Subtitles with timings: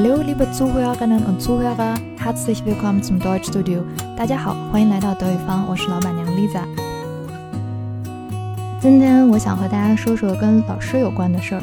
[0.00, 3.82] Hallo, liebe Zuhörerinnen und Zuhörer, herzlich willkommen zum Deutschstudio。
[4.16, 6.62] 大家好，欢迎来到德语坊，我是老板娘 Lisa。
[8.80, 11.62] 今天我想和大家说说跟老师有关的事儿。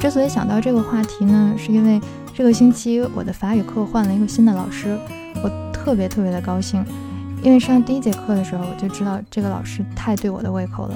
[0.00, 2.00] 之所以想到这个话题呢，是因为
[2.34, 4.98] 这个星期我的法语课换了一个新的老师，
[5.40, 6.84] 我特别特别的高兴。
[7.40, 10.94] 因为上第一节课的时候，我就知道这个老师太对我的胃口了。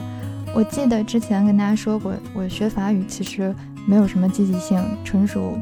[0.52, 3.54] 我记得之前跟大家说过，我学法语其实
[3.86, 5.56] 没有什么积极性，纯属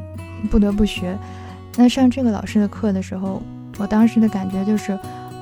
[0.47, 1.17] 不得不学。
[1.75, 3.41] 那上这个老师的课的时候，
[3.77, 4.97] 我当时的感觉就是，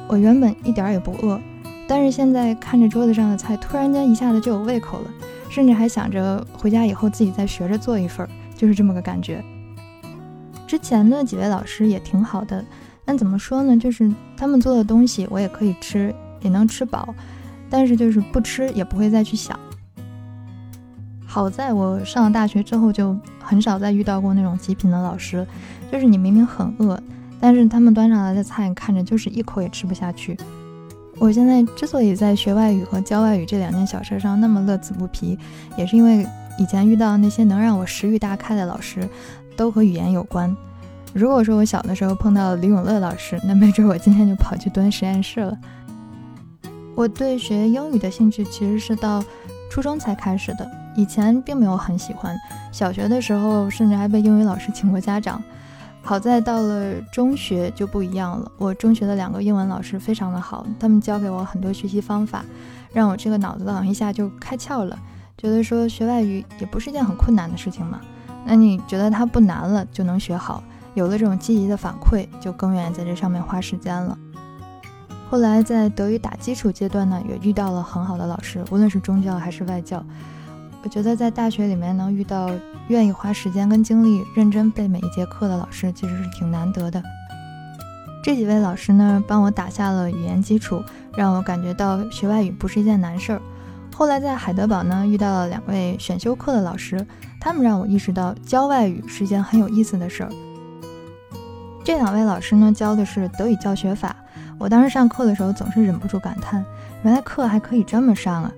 [0.07, 1.39] 我原本一点也不饿，
[1.87, 5.11] 但是现在看着桌子上的菜，突然间一下子就有胃口了，
[5.49, 9.43] 甚至还想着回家以后自己再学着做一份，就是这么个感觉。
[10.67, 12.63] 之前的几位老师也挺好的。
[13.05, 13.77] 那怎么说呢？
[13.77, 17.15] 就是他们做的东西，我也可以吃，也能吃饱，
[17.69, 19.57] 但是就是不吃也不会再去想。
[21.29, 25.45] 好在我上了大学之后，就很少再遇到过那种极品的老师，
[25.91, 26.97] 就是你明明很饿，
[27.39, 30.35] 但是他们端上来的菜看着就是一口也吃不下去。
[31.19, 35.37] 我现在之所以在学外语和教外语这两件小事上那么乐此不疲，
[35.77, 36.25] 也是因为
[36.57, 39.07] 以前遇到那些能让我食欲大开的老师，
[39.55, 40.55] 都和语言有关。
[41.13, 45.57] 如果说我小的时候碰到李永乐老师， 那没准我今天就跑去蹲实验室了。
[46.95, 49.23] 我对学英语的兴趣其实是到
[49.69, 52.35] 初中才开始的，以前并没有很喜欢。
[52.73, 55.41] 小学的时候甚至还被英语老师请过家长。
[56.01, 62.43] 好在到了中学就不一样了，我中学的两个英文老师非常的好，他们教给我很多学习方法，
[62.93, 64.97] 让我这个脑子好像一下就开窍了，
[65.37, 67.99] 觉得说学外语也不是件很困难的事情嘛。
[68.45, 70.63] 那你觉得它不难了就能学好。
[70.93, 74.17] 有了这种积极的反馈，就更愿意在这上面花时间了。
[75.29, 80.01] 后来在德语打基础阶段呢，也遇到了很好的老师，无论是中教还是外教。
[80.83, 82.49] 我觉得在大学里面能遇到
[82.87, 87.01] 愿意花时间跟精力认真背每一节课的老师，其实是挺难得的。
[88.23, 90.81] 这几位老师呢，帮我打下了语言基础，
[91.15, 93.41] 让我感觉到学外语不是一件难事儿。
[93.93, 97.05] 后来在海德堡呢，遇到了两位选修课的老师，
[97.39, 100.29] 他们让我意识到教外语是一件很有意思的事儿。
[101.83, 104.15] 这两位老师呢，教的是德语教学法。
[104.59, 106.63] 我当时上课的时候，总是忍不住感叹，
[107.03, 108.51] 原来课还可以这么上啊！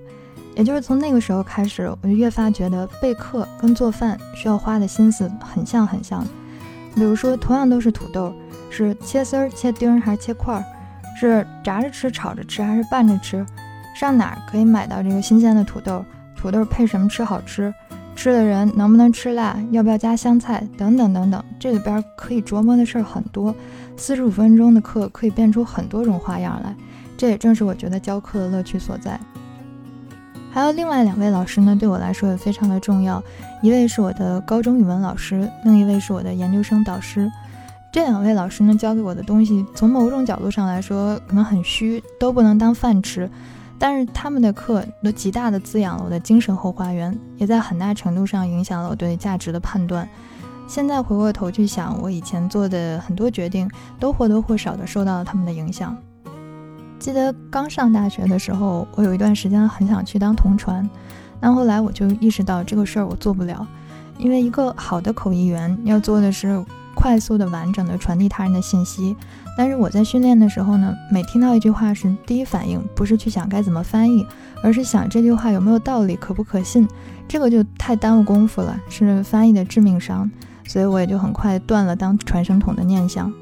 [0.60, 6.22] 也就是从那个时候开始，我就越发觉得备课跟做饭需要花的心思很像很像。
[6.94, 8.30] 比如说，同样都是土豆，
[8.68, 10.62] 是切丝儿、切丁儿还是切块儿？
[11.18, 13.44] 是炸着吃、炒着吃还是拌着吃？
[13.98, 16.04] 上哪儿可以买到这个新鲜的土豆？
[16.36, 17.72] 土豆配什么吃好吃？
[18.14, 19.56] 吃的人能不能吃辣？
[19.70, 20.62] 要不要加香菜？
[20.76, 23.54] 等等等等，这里边可以琢磨的事儿很多。
[23.96, 26.76] 四十五分钟的课可以变出很多种花样来，
[27.16, 29.18] 这也正是我觉得教课的乐趣所在。
[30.52, 33.22] 还有另外两位老师呢，对我来说也非常的重要。
[33.62, 37.30] 一位是我的高中语文老师，另一位是我的研究生导师。
[37.92, 43.30] 这两位老师呢，教给我的东西，从某种角度上来说，可能很虚，都不能当饭吃。
[43.78, 50.08] 但是他们的课都极大的滋养了我的精神后花园，也在很大程度上影响了我对价值的判断。
[50.68, 55.96] 现在回过头去想，我以前做的很多决定都或多或少的受到了他们的影响。
[57.00, 60.88] 记得刚上大学的时候，我有一段时间很想去当同传，
[61.40, 63.66] 但后来我就意识到这个事儿我做不了，
[64.18, 66.62] 因为一个好的口译员要做的是
[66.94, 69.16] 快速的、完整的传递他人的信息。
[69.56, 74.26] 但是我在训练的时候呢，每听到一句话时，第一反应不是去想该怎么翻译，
[74.62, 76.86] 而是想这句话有没有道理，可不可信。
[77.26, 80.30] 这个就太耽误功夫了，是翻译的致命伤。
[80.66, 83.32] 所以我也就很快断了当传声筒的念想。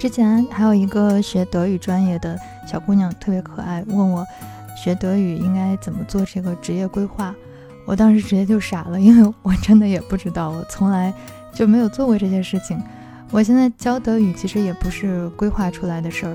[0.00, 2.34] 之前还有一个学德语专业的
[2.66, 4.26] 小姑娘特别可爱，问我
[4.74, 7.34] 学德语应该怎么做这个职业规划。
[7.84, 11.12] 我当时直接就傻了，因为我真的也不知道，我从来
[11.52, 12.82] 就没有做过这些事情。
[13.30, 16.34] 我现在教德语其实也不是规划出来的事儿。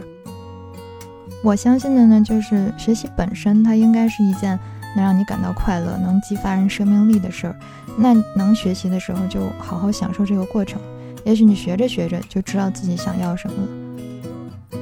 [1.44, 4.60] 我相信的呢，就是学习本身它应该是一件
[4.96, 7.56] 能让你感到快乐、能激发人生命力的事儿。
[7.98, 10.80] 那能学习的时候，就好好享受这个过程。
[11.26, 13.68] 也许你学着学着就知道自己想要什么了。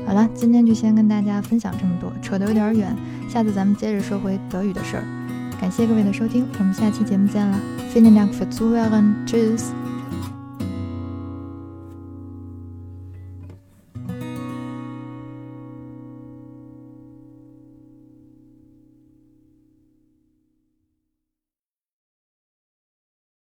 [0.06, 2.95] 好了，今天就先跟大家分享这么多，扯得有点远，
[3.28, 5.04] 下次咱们接着说回德语的事儿。
[5.60, 7.57] 感谢各位的收听，我们下期节目见了。
[7.95, 9.25] Vielen Dank fürs Zuhören.
[9.25, 9.82] Tschüss.